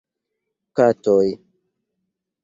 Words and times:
Katoj 0.75 1.27